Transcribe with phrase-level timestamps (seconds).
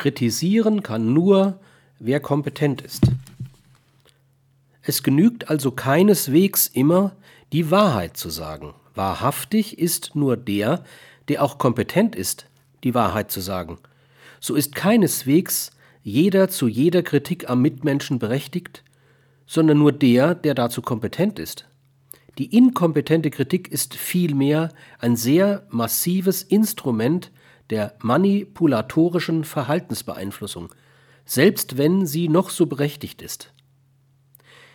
[0.00, 1.60] Kritisieren kann nur,
[1.98, 3.02] wer kompetent ist.
[4.80, 7.14] Es genügt also keineswegs immer,
[7.52, 8.72] die Wahrheit zu sagen.
[8.94, 10.84] Wahrhaftig ist nur der,
[11.28, 12.46] der auch kompetent ist,
[12.82, 13.76] die Wahrheit zu sagen.
[14.40, 15.72] So ist keineswegs
[16.02, 18.82] jeder zu jeder Kritik am Mitmenschen berechtigt,
[19.46, 21.66] sondern nur der, der dazu kompetent ist.
[22.38, 27.32] Die inkompetente Kritik ist vielmehr ein sehr massives Instrument
[27.70, 30.72] der manipulatorischen Verhaltensbeeinflussung,
[31.24, 33.52] selbst wenn sie noch so berechtigt ist.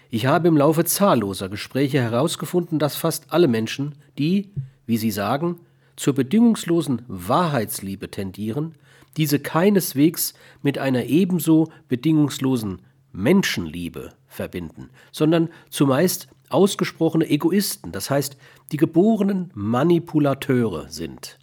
[0.10, 4.52] Ich habe im Laufe zahlloser Gespräche herausgefunden, dass fast alle Menschen, die,
[4.86, 5.60] wie sie sagen,
[5.96, 8.76] zur bedingungslosen Wahrheitsliebe tendieren,
[9.18, 18.38] diese keineswegs mit einer ebenso bedingungslosen Menschenliebe verbinden, sondern zumeist ausgesprochene Egoisten, das heißt
[18.72, 21.40] die geborenen Manipulateure sind.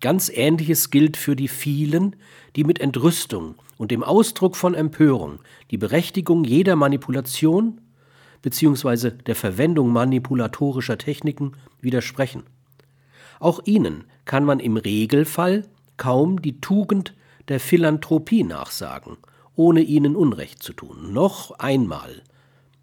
[0.00, 2.16] Ganz ähnliches gilt für die vielen,
[2.54, 5.40] die mit Entrüstung und dem Ausdruck von Empörung
[5.70, 7.80] die Berechtigung jeder Manipulation
[8.42, 9.10] bzw.
[9.10, 12.44] der Verwendung manipulatorischer Techniken widersprechen.
[13.40, 15.64] Auch ihnen kann man im Regelfall
[15.96, 17.14] kaum die Tugend
[17.48, 19.16] der Philanthropie nachsagen,
[19.54, 21.12] ohne ihnen Unrecht zu tun.
[21.12, 22.22] Noch einmal.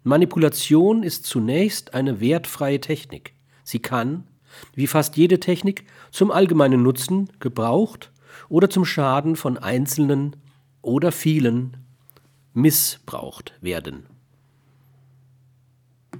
[0.06, 3.32] Manipulation ist zunächst eine wertfreie Technik.
[3.64, 4.24] Sie kann,
[4.74, 8.12] wie fast jede Technik, zum allgemeinen Nutzen gebraucht
[8.50, 10.36] oder zum Schaden von Einzelnen
[10.82, 11.78] oder vielen
[12.52, 14.06] missbraucht werden.